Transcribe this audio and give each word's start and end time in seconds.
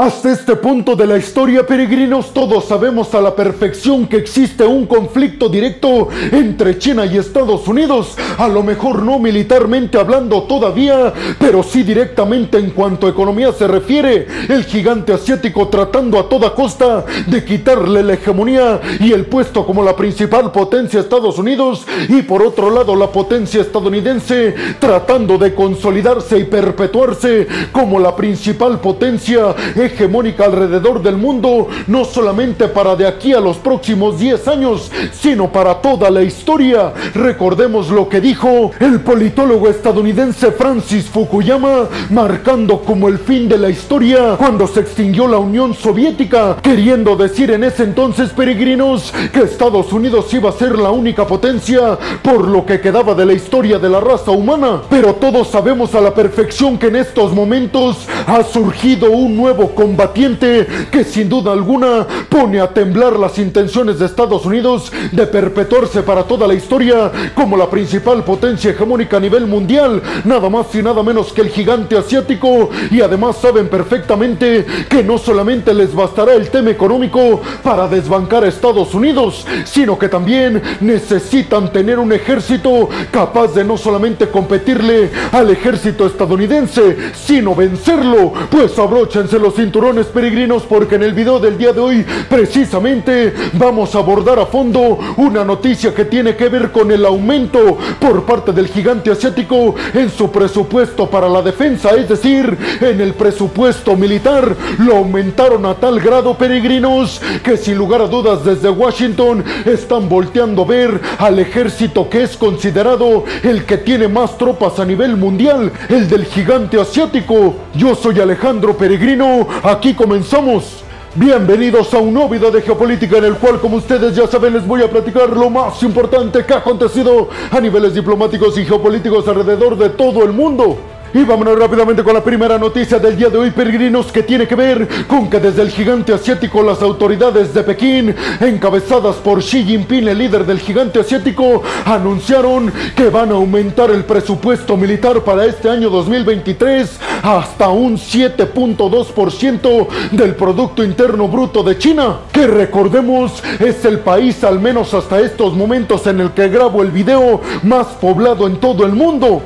Hasta 0.00 0.32
este 0.32 0.56
punto 0.56 0.96
de 0.96 1.06
la 1.06 1.18
historia, 1.18 1.66
peregrinos, 1.66 2.32
todos 2.32 2.64
sabemos 2.64 3.14
a 3.14 3.20
la 3.20 3.36
perfección 3.36 4.06
que 4.06 4.16
existe 4.16 4.64
un 4.64 4.86
conflicto 4.86 5.50
directo 5.50 6.08
entre 6.32 6.78
China 6.78 7.04
y 7.04 7.18
Estados 7.18 7.68
Unidos. 7.68 8.16
A 8.38 8.48
lo 8.48 8.62
mejor 8.62 9.02
no 9.02 9.18
militarmente 9.18 9.98
hablando 9.98 10.44
todavía, 10.44 11.12
pero 11.38 11.62
sí 11.62 11.82
directamente 11.82 12.56
en 12.56 12.70
cuanto 12.70 13.06
a 13.06 13.10
economía 13.10 13.52
se 13.52 13.68
refiere. 13.68 14.26
El 14.48 14.64
gigante 14.64 15.12
asiático 15.12 15.68
tratando 15.68 16.18
a 16.18 16.30
toda 16.30 16.54
costa 16.54 17.04
de 17.26 17.44
quitarle 17.44 18.02
la 18.02 18.14
hegemonía 18.14 18.80
y 19.00 19.12
el 19.12 19.26
puesto 19.26 19.66
como 19.66 19.82
la 19.82 19.96
principal 19.96 20.50
potencia 20.50 21.00
Estados 21.00 21.38
Unidos 21.38 21.84
y 22.08 22.22
por 22.22 22.42
otro 22.42 22.70
lado 22.70 22.96
la 22.96 23.08
potencia 23.08 23.60
estadounidense 23.60 24.54
tratando 24.78 25.36
de 25.36 25.54
consolidarse 25.54 26.38
y 26.38 26.44
perpetuarse 26.44 27.46
como 27.70 28.00
la 28.00 28.16
principal 28.16 28.80
potencia 28.80 29.54
hegemónica 29.90 30.44
alrededor 30.44 31.02
del 31.02 31.16
mundo, 31.16 31.68
no 31.86 32.04
solamente 32.04 32.68
para 32.68 32.96
de 32.96 33.06
aquí 33.06 33.32
a 33.32 33.40
los 33.40 33.56
próximos 33.56 34.18
10 34.18 34.48
años, 34.48 34.90
sino 35.12 35.52
para 35.52 35.74
toda 35.80 36.10
la 36.10 36.22
historia. 36.22 36.92
Recordemos 37.14 37.90
lo 37.90 38.08
que 38.08 38.20
dijo 38.20 38.70
el 38.80 39.00
politólogo 39.00 39.68
estadounidense 39.68 40.52
Francis 40.52 41.06
Fukuyama, 41.06 41.88
marcando 42.10 42.80
como 42.80 43.08
el 43.08 43.18
fin 43.18 43.48
de 43.48 43.58
la 43.58 43.68
historia 43.68 44.36
cuando 44.36 44.66
se 44.66 44.80
extinguió 44.80 45.26
la 45.26 45.38
Unión 45.38 45.74
Soviética, 45.74 46.56
queriendo 46.62 47.16
decir 47.16 47.50
en 47.50 47.64
ese 47.64 47.84
entonces, 47.84 48.30
peregrinos, 48.30 49.12
que 49.32 49.40
Estados 49.40 49.92
Unidos 49.92 50.32
iba 50.32 50.50
a 50.50 50.52
ser 50.52 50.78
la 50.78 50.90
única 50.90 51.26
potencia 51.26 51.98
por 52.22 52.46
lo 52.46 52.64
que 52.64 52.80
quedaba 52.80 53.14
de 53.14 53.26
la 53.26 53.32
historia 53.32 53.78
de 53.78 53.88
la 53.88 54.00
raza 54.00 54.30
humana. 54.30 54.82
Pero 54.88 55.14
todos 55.14 55.48
sabemos 55.48 55.94
a 55.94 56.00
la 56.00 56.14
perfección 56.14 56.78
que 56.78 56.86
en 56.86 56.96
estos 56.96 57.32
momentos 57.32 58.06
ha 58.26 58.42
surgido 58.42 59.10
un 59.10 59.36
nuevo 59.36 59.70
combatiente 59.80 60.66
que 60.90 61.04
sin 61.04 61.30
duda 61.30 61.52
alguna 61.52 62.06
pone 62.28 62.60
a 62.60 62.68
temblar 62.68 63.18
las 63.18 63.38
intenciones 63.38 63.98
de 63.98 64.04
Estados 64.04 64.44
Unidos 64.44 64.92
de 65.10 65.26
perpetuarse 65.26 66.02
para 66.02 66.24
toda 66.24 66.46
la 66.46 66.52
historia 66.52 67.10
como 67.34 67.56
la 67.56 67.70
principal 67.70 68.22
potencia 68.22 68.72
hegemónica 68.72 69.16
a 69.16 69.20
nivel 69.20 69.46
mundial, 69.46 70.02
nada 70.24 70.50
más 70.50 70.74
y 70.74 70.82
nada 70.82 71.02
menos 71.02 71.32
que 71.32 71.40
el 71.40 71.48
gigante 71.48 71.96
asiático. 71.96 72.68
Y 72.90 73.00
además 73.00 73.38
saben 73.38 73.68
perfectamente 73.68 74.66
que 74.86 75.02
no 75.02 75.16
solamente 75.16 75.72
les 75.72 75.94
bastará 75.94 76.34
el 76.34 76.50
tema 76.50 76.72
económico 76.72 77.40
para 77.62 77.88
desbancar 77.88 78.44
a 78.44 78.48
Estados 78.48 78.92
Unidos, 78.92 79.46
sino 79.64 79.98
que 79.98 80.10
también 80.10 80.60
necesitan 80.80 81.72
tener 81.72 81.98
un 81.98 82.12
ejército 82.12 82.90
capaz 83.10 83.54
de 83.54 83.64
no 83.64 83.78
solamente 83.78 84.28
competirle 84.28 85.10
al 85.32 85.48
ejército 85.48 86.04
estadounidense, 86.04 87.12
sino 87.14 87.54
vencerlo, 87.54 88.34
pues 88.50 88.78
abróchense 88.78 89.38
los 89.38 89.58
cinturones 89.60 90.06
peregrinos 90.06 90.62
porque 90.62 90.94
en 90.94 91.02
el 91.02 91.12
video 91.12 91.38
del 91.38 91.58
día 91.58 91.74
de 91.74 91.80
hoy 91.80 92.06
precisamente 92.30 93.34
vamos 93.52 93.94
a 93.94 93.98
abordar 93.98 94.38
a 94.38 94.46
fondo 94.46 94.98
una 95.18 95.44
noticia 95.44 95.94
que 95.94 96.06
tiene 96.06 96.34
que 96.34 96.48
ver 96.48 96.72
con 96.72 96.90
el 96.90 97.04
aumento 97.04 97.76
por 97.98 98.24
parte 98.24 98.52
del 98.52 98.68
gigante 98.68 99.10
asiático 99.10 99.74
en 99.92 100.08
su 100.10 100.30
presupuesto 100.30 101.10
para 101.10 101.28
la 101.28 101.42
defensa, 101.42 101.90
es 101.90 102.08
decir, 102.08 102.56
en 102.80 103.02
el 103.02 103.12
presupuesto 103.12 103.96
militar 103.96 104.56
lo 104.78 104.96
aumentaron 104.96 105.66
a 105.66 105.74
tal 105.74 106.00
grado 106.00 106.38
peregrinos 106.38 107.20
que 107.44 107.58
sin 107.58 107.76
lugar 107.76 108.00
a 108.00 108.06
dudas 108.06 108.42
desde 108.42 108.70
Washington 108.70 109.44
están 109.66 110.08
volteando 110.08 110.62
a 110.62 110.68
ver 110.68 110.98
al 111.18 111.38
ejército 111.38 112.08
que 112.08 112.22
es 112.22 112.34
considerado 112.34 113.24
el 113.42 113.66
que 113.66 113.76
tiene 113.76 114.08
más 114.08 114.38
tropas 114.38 114.78
a 114.78 114.86
nivel 114.86 115.18
mundial, 115.18 115.70
el 115.90 116.08
del 116.08 116.24
gigante 116.24 116.80
asiático. 116.80 117.56
Yo 117.74 117.94
soy 117.94 118.20
Alejandro 118.20 118.74
Peregrino 118.74 119.49
Aquí 119.62 119.94
comenzamos. 119.94 120.84
Bienvenidos 121.14 121.92
a 121.92 121.98
un 121.98 122.14
nuevo 122.14 122.30
video 122.30 122.50
de 122.50 122.62
geopolítica 122.62 123.18
en 123.18 123.24
el 123.24 123.34
cual, 123.34 123.60
como 123.60 123.76
ustedes 123.76 124.14
ya 124.16 124.26
saben, 124.26 124.54
les 124.54 124.66
voy 124.66 124.82
a 124.82 124.88
platicar 124.88 125.28
lo 125.28 125.50
más 125.50 125.82
importante 125.82 126.46
que 126.46 126.54
ha 126.54 126.58
acontecido 126.58 127.28
a 127.50 127.60
niveles 127.60 127.94
diplomáticos 127.94 128.56
y 128.56 128.64
geopolíticos 128.64 129.28
alrededor 129.28 129.76
de 129.76 129.90
todo 129.90 130.24
el 130.24 130.32
mundo. 130.32 130.78
Y 131.12 131.24
vámonos 131.24 131.58
rápidamente 131.58 132.04
con 132.04 132.14
la 132.14 132.22
primera 132.22 132.56
noticia 132.56 133.00
del 133.00 133.16
día 133.16 133.28
de 133.28 133.36
hoy, 133.36 133.50
peregrinos, 133.50 134.12
que 134.12 134.22
tiene 134.22 134.46
que 134.46 134.54
ver 134.54 134.86
con 135.08 135.28
que 135.28 135.40
desde 135.40 135.62
el 135.62 135.70
gigante 135.70 136.14
asiático 136.14 136.62
las 136.62 136.80
autoridades 136.82 137.52
de 137.52 137.64
Pekín, 137.64 138.14
encabezadas 138.40 139.16
por 139.16 139.42
Xi 139.42 139.64
Jinping, 139.64 140.06
el 140.06 140.18
líder 140.18 140.46
del 140.46 140.60
gigante 140.60 141.00
asiático, 141.00 141.64
anunciaron 141.84 142.72
que 142.94 143.10
van 143.10 143.30
a 143.30 143.34
aumentar 143.34 143.90
el 143.90 144.04
presupuesto 144.04 144.76
militar 144.76 145.24
para 145.24 145.46
este 145.46 145.68
año 145.68 145.90
2023 145.90 147.00
hasta 147.24 147.70
un 147.70 147.96
7.2% 147.96 149.88
del 150.12 150.36
Producto 150.36 150.84
Interno 150.84 151.26
Bruto 151.26 151.64
de 151.64 151.76
China, 151.76 152.18
que 152.30 152.46
recordemos 152.46 153.42
es 153.58 153.84
el 153.84 153.98
país, 153.98 154.44
al 154.44 154.60
menos 154.60 154.94
hasta 154.94 155.18
estos 155.18 155.54
momentos 155.54 156.06
en 156.06 156.20
el 156.20 156.30
que 156.30 156.48
grabo 156.48 156.82
el 156.82 156.92
video, 156.92 157.40
más 157.64 157.88
poblado 158.00 158.46
en 158.46 158.58
todo 158.58 158.86
el 158.86 158.92
mundo. 158.92 159.42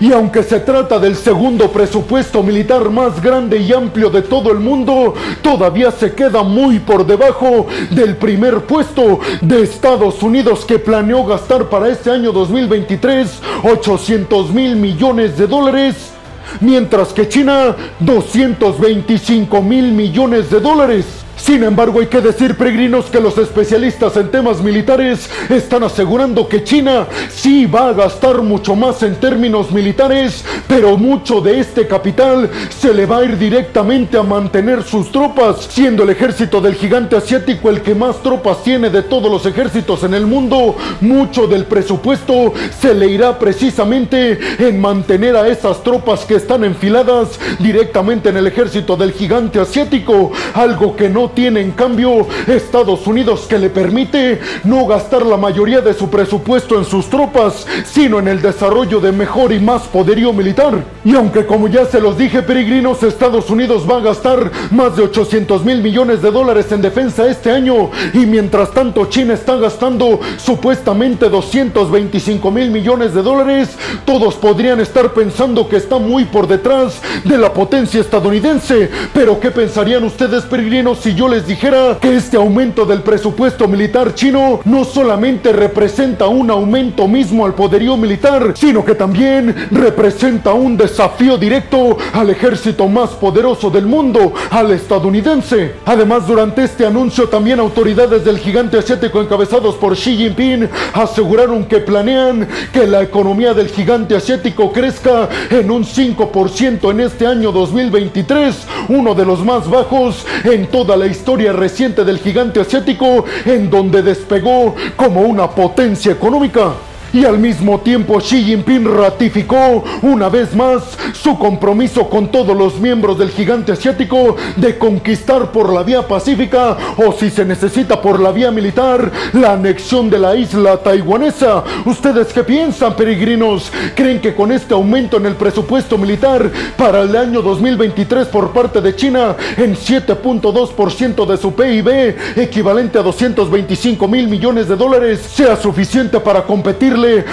Y 0.00 0.12
aunque 0.12 0.42
se 0.42 0.60
trata 0.60 0.98
del 0.98 1.16
segundo 1.16 1.70
presupuesto 1.70 2.42
militar 2.42 2.90
más 2.90 3.22
grande 3.22 3.58
y 3.58 3.72
amplio 3.72 4.10
de 4.10 4.22
todo 4.22 4.52
el 4.52 4.58
mundo, 4.58 5.14
todavía 5.42 5.90
se 5.90 6.12
queda 6.12 6.42
muy 6.42 6.78
por 6.78 7.06
debajo 7.06 7.66
del 7.90 8.16
primer 8.16 8.60
puesto 8.62 9.20
de 9.40 9.62
Estados 9.62 10.22
Unidos 10.22 10.64
que 10.64 10.78
planeó 10.78 11.24
gastar 11.24 11.68
para 11.68 11.88
este 11.88 12.10
año 12.10 12.32
2023 12.32 13.40
800 13.64 14.50
mil 14.52 14.76
millones 14.76 15.38
de 15.38 15.46
dólares, 15.46 16.12
mientras 16.60 17.12
que 17.12 17.28
China 17.28 17.74
225 18.00 19.62
mil 19.62 19.92
millones 19.92 20.50
de 20.50 20.60
dólares. 20.60 21.25
Sin 21.46 21.62
embargo, 21.62 22.00
hay 22.00 22.08
que 22.08 22.20
decir, 22.20 22.56
peregrinos, 22.56 23.04
que 23.04 23.20
los 23.20 23.38
especialistas 23.38 24.16
en 24.16 24.32
temas 24.32 24.60
militares 24.60 25.30
están 25.48 25.84
asegurando 25.84 26.48
que 26.48 26.64
China 26.64 27.06
sí 27.30 27.66
va 27.66 27.90
a 27.90 27.92
gastar 27.92 28.42
mucho 28.42 28.74
más 28.74 29.00
en 29.04 29.14
términos 29.14 29.70
militares, 29.70 30.44
pero 30.66 30.96
mucho 30.96 31.40
de 31.40 31.60
este 31.60 31.86
capital 31.86 32.50
se 32.76 32.92
le 32.92 33.06
va 33.06 33.18
a 33.18 33.24
ir 33.24 33.38
directamente 33.38 34.18
a 34.18 34.24
mantener 34.24 34.82
sus 34.82 35.12
tropas, 35.12 35.68
siendo 35.70 36.02
el 36.02 36.10
ejército 36.10 36.60
del 36.60 36.74
gigante 36.74 37.14
asiático 37.14 37.70
el 37.70 37.80
que 37.80 37.94
más 37.94 38.20
tropas 38.24 38.64
tiene 38.64 38.90
de 38.90 39.04
todos 39.04 39.30
los 39.30 39.46
ejércitos 39.46 40.02
en 40.02 40.14
el 40.14 40.26
mundo. 40.26 40.74
Mucho 41.00 41.46
del 41.46 41.66
presupuesto 41.66 42.54
se 42.80 42.92
le 42.92 43.06
irá 43.06 43.38
precisamente 43.38 44.36
en 44.58 44.80
mantener 44.80 45.36
a 45.36 45.46
esas 45.46 45.84
tropas 45.84 46.24
que 46.24 46.34
están 46.34 46.64
enfiladas 46.64 47.38
directamente 47.60 48.30
en 48.30 48.36
el 48.36 48.48
ejército 48.48 48.96
del 48.96 49.12
gigante 49.12 49.60
asiático, 49.60 50.32
algo 50.52 50.96
que 50.96 51.08
no 51.08 51.35
tiene 51.36 51.60
en 51.60 51.72
cambio 51.72 52.26
Estados 52.48 53.06
Unidos 53.06 53.46
que 53.48 53.58
le 53.58 53.68
permite 53.68 54.40
no 54.64 54.86
gastar 54.86 55.24
la 55.24 55.36
mayoría 55.36 55.82
de 55.82 55.92
su 55.92 56.08
presupuesto 56.08 56.78
en 56.78 56.86
sus 56.86 57.08
tropas, 57.10 57.66
sino 57.84 58.18
en 58.18 58.26
el 58.26 58.40
desarrollo 58.40 59.00
de 59.00 59.12
mejor 59.12 59.52
y 59.52 59.60
más 59.60 59.82
poderío 59.82 60.32
militar. 60.32 60.82
Y 61.04 61.14
aunque 61.14 61.44
como 61.44 61.68
ya 61.68 61.84
se 61.84 62.00
los 62.00 62.16
dije 62.16 62.42
peregrinos, 62.42 63.02
Estados 63.02 63.50
Unidos 63.50 63.84
va 63.88 63.98
a 63.98 64.00
gastar 64.00 64.50
más 64.70 64.96
de 64.96 65.02
800 65.02 65.62
mil 65.62 65.82
millones 65.82 66.22
de 66.22 66.30
dólares 66.30 66.72
en 66.72 66.80
defensa 66.80 67.28
este 67.28 67.52
año 67.52 67.90
y 68.14 68.20
mientras 68.20 68.72
tanto 68.72 69.04
China 69.04 69.34
está 69.34 69.56
gastando 69.56 70.18
supuestamente 70.38 71.28
225 71.28 72.50
mil 72.50 72.70
millones 72.70 73.12
de 73.12 73.22
dólares, 73.22 73.76
todos 74.06 74.36
podrían 74.36 74.80
estar 74.80 75.12
pensando 75.12 75.68
que 75.68 75.76
está 75.76 75.98
muy 75.98 76.24
por 76.24 76.48
detrás 76.48 77.02
de 77.24 77.36
la 77.36 77.52
potencia 77.52 78.00
estadounidense. 78.00 78.90
Pero 79.12 79.38
¿qué 79.38 79.50
pensarían 79.50 80.02
ustedes 80.02 80.44
peregrinos 80.44 81.00
si 81.00 81.14
yo 81.14 81.25
les 81.28 81.46
dijera 81.46 81.98
que 82.00 82.16
este 82.16 82.36
aumento 82.36 82.84
del 82.84 83.02
presupuesto 83.02 83.66
militar 83.66 84.14
chino 84.14 84.60
no 84.64 84.84
solamente 84.84 85.52
representa 85.52 86.26
un 86.26 86.50
aumento 86.50 87.08
mismo 87.08 87.44
al 87.44 87.54
poderío 87.54 87.96
militar, 87.96 88.52
sino 88.56 88.84
que 88.84 88.94
también 88.94 89.54
representa 89.70 90.52
un 90.52 90.76
desafío 90.76 91.36
directo 91.36 91.96
al 92.12 92.30
ejército 92.30 92.86
más 92.86 93.10
poderoso 93.10 93.70
del 93.70 93.86
mundo, 93.86 94.32
al 94.50 94.70
estadounidense. 94.70 95.74
Además, 95.84 96.26
durante 96.26 96.64
este 96.64 96.86
anuncio 96.86 97.28
también 97.28 97.60
autoridades 97.60 98.24
del 98.24 98.38
gigante 98.38 98.78
asiático 98.78 99.20
encabezados 99.20 99.74
por 99.76 99.94
Xi 99.94 100.16
Jinping 100.16 100.68
aseguraron 100.92 101.64
que 101.64 101.78
planean 101.78 102.46
que 102.72 102.86
la 102.86 103.02
economía 103.02 103.54
del 103.54 103.68
gigante 103.68 104.16
asiático 104.16 104.72
crezca 104.72 105.28
en 105.50 105.70
un 105.70 105.84
5% 105.84 106.90
en 106.90 107.00
este 107.00 107.26
año 107.26 107.52
2023, 107.52 108.54
uno 108.88 109.14
de 109.14 109.24
los 109.24 109.44
más 109.44 109.68
bajos 109.68 110.24
en 110.44 110.66
toda 110.66 110.96
la 110.96 111.06
historia 111.06 111.15
reciente 111.52 112.04
del 112.04 112.18
gigante 112.18 112.60
asiático 112.60 113.24
en 113.44 113.70
donde 113.70 114.02
despegó 114.02 114.74
como 114.96 115.22
una 115.22 115.50
potencia 115.50 116.12
económica. 116.12 116.74
Y 117.12 117.24
al 117.24 117.38
mismo 117.38 117.80
tiempo 117.80 118.18
Xi 118.18 118.44
Jinping 118.44 118.84
ratificó 118.84 119.84
una 120.02 120.28
vez 120.28 120.54
más 120.54 120.82
su 121.12 121.38
compromiso 121.38 122.08
con 122.08 122.28
todos 122.28 122.56
los 122.56 122.78
miembros 122.78 123.18
del 123.18 123.30
gigante 123.30 123.72
asiático 123.72 124.36
de 124.56 124.76
conquistar 124.76 125.50
por 125.50 125.72
la 125.72 125.82
vía 125.82 126.06
pacífica 126.06 126.76
o 126.96 127.12
si 127.12 127.30
se 127.30 127.44
necesita 127.44 128.00
por 128.00 128.20
la 128.20 128.32
vía 128.32 128.50
militar 128.50 129.10
la 129.32 129.52
anexión 129.52 130.10
de 130.10 130.18
la 130.18 130.36
isla 130.36 130.76
taiwanesa. 130.78 131.64
¿Ustedes 131.84 132.32
qué 132.32 132.44
piensan, 132.44 132.94
peregrinos? 132.96 133.70
¿Creen 133.94 134.20
que 134.20 134.34
con 134.34 134.52
este 134.52 134.74
aumento 134.74 135.16
en 135.16 135.26
el 135.26 135.36
presupuesto 135.36 135.96
militar 135.96 136.50
para 136.76 137.02
el 137.02 137.16
año 137.16 137.42
2023 137.42 138.28
por 138.28 138.52
parte 138.52 138.80
de 138.80 138.94
China 138.94 139.36
en 139.56 139.74
7.2% 139.74 141.26
de 141.26 141.36
su 141.36 141.54
PIB, 141.54 142.16
equivalente 142.36 142.98
a 142.98 143.02
225 143.02 144.08
mil 144.08 144.28
millones 144.28 144.68
de 144.68 144.76
dólares, 144.76 145.20
sea 145.20 145.56
suficiente 145.56 146.20
para 146.20 146.42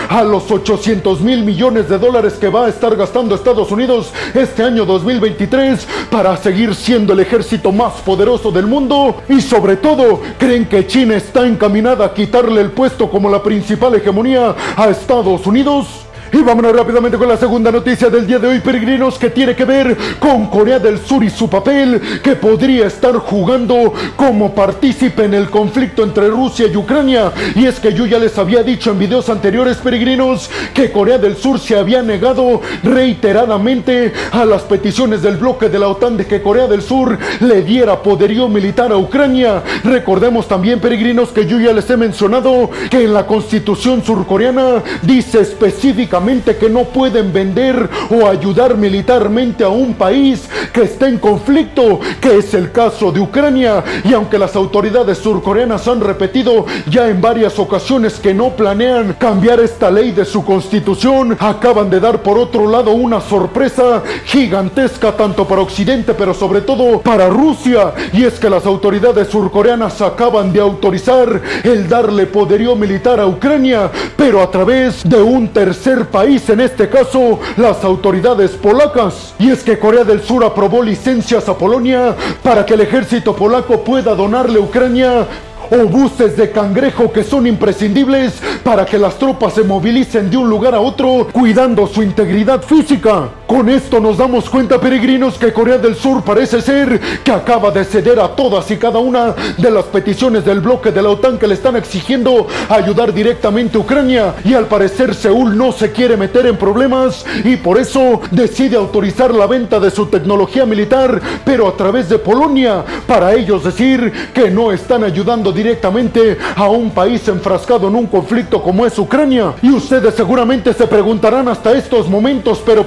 a 0.09 0.23
los 0.23 0.51
800 0.51 1.21
mil 1.21 1.45
millones 1.45 1.87
de 1.87 1.97
dólares 1.97 2.33
que 2.33 2.49
va 2.49 2.65
a 2.65 2.69
estar 2.69 2.97
gastando 2.97 3.33
Estados 3.33 3.71
Unidos 3.71 4.11
este 4.33 4.61
año 4.61 4.83
2023 4.83 5.87
para 6.11 6.35
seguir 6.35 6.75
siendo 6.75 7.13
el 7.13 7.21
ejército 7.21 7.71
más 7.71 7.93
poderoso 8.01 8.51
del 8.51 8.67
mundo 8.67 9.23
y 9.29 9.39
sobre 9.39 9.77
todo 9.77 10.19
creen 10.37 10.65
que 10.65 10.85
China 10.85 11.15
está 11.15 11.47
encaminada 11.47 12.03
a 12.03 12.13
quitarle 12.13 12.59
el 12.59 12.71
puesto 12.71 13.09
como 13.09 13.29
la 13.29 13.41
principal 13.41 13.95
hegemonía 13.95 14.53
a 14.75 14.89
Estados 14.89 15.47
Unidos. 15.47 16.02
Y 16.33 16.41
vámonos 16.41 16.75
rápidamente 16.75 17.15
con 17.15 17.27
la 17.27 17.37
segunda 17.37 17.71
noticia 17.71 18.09
del 18.09 18.25
día 18.25 18.39
de 18.39 18.47
hoy, 18.47 18.59
peregrinos, 18.59 19.19
que 19.19 19.29
tiene 19.29 19.55
que 19.55 19.65
ver 19.65 19.95
con 20.17 20.47
Corea 20.47 20.79
del 20.79 20.97
Sur 20.97 21.23
y 21.23 21.29
su 21.29 21.47
papel, 21.47 22.01
que 22.23 22.35
podría 22.35 22.87
estar 22.87 23.15
jugando 23.17 23.93
como 24.15 24.55
partícipe 24.55 25.25
en 25.25 25.35
el 25.35 25.51
conflicto 25.51 26.01
entre 26.01 26.29
Rusia 26.29 26.65
y 26.65 26.75
Ucrania. 26.75 27.31
Y 27.53 27.67
es 27.67 27.79
que 27.79 27.93
yo 27.93 28.07
ya 28.07 28.17
les 28.17 28.35
había 28.39 28.63
dicho 28.63 28.89
en 28.89 28.97
videos 28.97 29.29
anteriores, 29.29 29.77
peregrinos, 29.77 30.49
que 30.73 30.91
Corea 30.91 31.19
del 31.19 31.37
Sur 31.37 31.59
se 31.59 31.77
había 31.77 32.01
negado 32.01 32.61
reiteradamente 32.81 34.11
a 34.31 34.43
las 34.43 34.63
peticiones 34.63 35.21
del 35.21 35.37
bloque 35.37 35.69
de 35.69 35.77
la 35.77 35.87
OTAN 35.87 36.17
de 36.17 36.25
que 36.25 36.41
Corea 36.41 36.65
del 36.65 36.81
Sur 36.81 37.15
le 37.41 37.61
diera 37.61 38.01
poderío 38.01 38.49
militar 38.49 38.91
a 38.91 38.97
Ucrania. 38.97 39.61
Recordemos 39.83 40.47
también, 40.47 40.79
peregrinos, 40.79 41.29
que 41.29 41.45
yo 41.45 41.59
ya 41.59 41.73
les 41.73 41.87
he 41.91 41.95
mencionado 41.95 42.71
que 42.89 43.03
en 43.03 43.13
la 43.13 43.27
constitución 43.27 44.03
surcoreana 44.03 44.81
dice 45.03 45.39
específicamente 45.39 46.22
que 46.23 46.69
no 46.69 46.85
pueden 46.85 47.33
vender 47.33 47.89
o 48.09 48.27
ayudar 48.27 48.77
militarmente 48.77 49.63
a 49.63 49.67
un 49.67 49.93
país 49.93 50.49
que 50.71 50.83
está 50.83 51.09
en 51.09 51.17
conflicto, 51.17 51.99
que 52.21 52.37
es 52.37 52.53
el 52.53 52.71
caso 52.71 53.11
de 53.11 53.19
Ucrania. 53.19 53.83
Y 54.05 54.13
aunque 54.13 54.39
las 54.39 54.55
autoridades 54.55 55.17
surcoreanas 55.17 55.85
han 55.87 55.99
repetido 55.99 56.65
ya 56.89 57.09
en 57.09 57.19
varias 57.19 57.59
ocasiones 57.59 58.13
que 58.21 58.33
no 58.33 58.51
planean 58.51 59.13
cambiar 59.19 59.59
esta 59.59 59.91
ley 59.91 60.11
de 60.11 60.23
su 60.23 60.45
constitución, 60.45 61.35
acaban 61.39 61.89
de 61.89 61.99
dar 61.99 62.21
por 62.21 62.37
otro 62.37 62.69
lado 62.69 62.91
una 62.91 63.19
sorpresa 63.19 64.01
gigantesca 64.25 65.11
tanto 65.17 65.45
para 65.45 65.61
Occidente 65.61 66.13
pero 66.13 66.33
sobre 66.33 66.61
todo 66.61 67.01
para 67.01 67.27
Rusia. 67.27 67.93
Y 68.13 68.23
es 68.23 68.39
que 68.39 68.49
las 68.49 68.65
autoridades 68.65 69.27
surcoreanas 69.27 70.01
acaban 70.01 70.53
de 70.53 70.61
autorizar 70.61 71.41
el 71.63 71.89
darle 71.89 72.27
poderío 72.27 72.77
militar 72.77 73.19
a 73.19 73.27
Ucrania, 73.27 73.91
pero 74.15 74.41
a 74.41 74.49
través 74.49 75.03
de 75.03 75.21
un 75.21 75.49
tercer 75.49 76.07
país, 76.13 76.47
en 76.49 76.61
este 76.61 76.87
caso 76.87 77.39
las 77.57 77.83
autoridades 77.83 78.51
polacas. 78.51 79.33
Y 79.39 79.49
es 79.49 79.63
que 79.63 79.79
Corea 79.79 80.03
del 80.03 80.21
Sur 80.21 80.45
aprobó 80.45 80.83
licencias 80.83 81.49
a 81.49 81.57
Polonia 81.57 82.15
para 82.43 82.65
que 82.65 82.75
el 82.75 82.81
ejército 82.81 83.35
polaco 83.35 83.83
pueda 83.83 84.13
donarle 84.13 84.59
a 84.59 84.61
Ucrania 84.61 85.27
o 85.71 85.87
buses 85.87 86.37
de 86.37 86.51
cangrejo 86.51 87.11
que 87.11 87.23
son 87.23 87.47
imprescindibles 87.47 88.33
para 88.63 88.85
que 88.85 88.99
las 88.99 89.17
tropas 89.17 89.55
se 89.55 89.63
movilicen 89.63 90.29
de 90.29 90.37
un 90.37 90.47
lugar 90.47 90.75
a 90.75 90.79
otro 90.79 91.27
cuidando 91.31 91.87
su 91.87 92.03
integridad 92.03 92.61
física. 92.61 93.29
Con 93.53 93.69
esto 93.69 93.99
nos 93.99 94.17
damos 94.17 94.49
cuenta, 94.49 94.81
peregrinos, 94.81 95.37
que 95.37 95.53
Corea 95.53 95.77
del 95.77 95.95
Sur 95.95 96.23
parece 96.23 96.59
ser 96.59 96.99
que 97.23 97.31
acaba 97.31 97.69
de 97.69 97.85
ceder 97.85 98.19
a 98.19 98.29
todas 98.29 98.71
y 98.71 98.77
cada 98.77 98.97
una 98.97 99.35
de 99.59 99.69
las 99.69 99.85
peticiones 99.85 100.43
del 100.43 100.59
bloque 100.59 100.91
de 100.91 101.03
la 101.03 101.09
OTAN 101.09 101.37
que 101.37 101.45
le 101.45 101.53
están 101.53 101.75
exigiendo 101.75 102.47
ayudar 102.67 103.13
directamente 103.13 103.77
a 103.77 103.81
Ucrania. 103.81 104.33
Y 104.43 104.55
al 104.55 104.65
parecer 104.65 105.13
Seúl 105.13 105.55
no 105.55 105.71
se 105.71 105.91
quiere 105.91 106.17
meter 106.17 106.47
en 106.47 106.57
problemas 106.57 107.27
y 107.43 107.57
por 107.57 107.77
eso 107.77 108.21
decide 108.31 108.75
autorizar 108.75 109.31
la 109.31 109.45
venta 109.45 109.79
de 109.79 109.91
su 109.91 110.07
tecnología 110.07 110.65
militar, 110.65 111.21
pero 111.45 111.67
a 111.67 111.77
través 111.77 112.09
de 112.09 112.17
Polonia, 112.17 112.83
para 113.05 113.35
ellos 113.35 113.63
decir 113.63 114.11
que 114.33 114.49
no 114.49 114.71
están 114.71 115.03
ayudando 115.03 115.51
directamente 115.51 116.39
a 116.55 116.69
un 116.69 116.89
país 116.89 117.27
enfrascado 117.27 117.87
en 117.87 117.97
un 117.97 118.07
conflicto 118.07 118.63
como 118.63 118.83
es 118.83 118.97
Ucrania. 118.97 119.53
Y 119.61 119.69
ustedes 119.69 120.15
seguramente 120.15 120.73
se 120.73 120.87
preguntarán 120.87 121.47
hasta 121.47 121.71
estos 121.73 122.09
momentos, 122.09 122.59
pero 122.65 122.83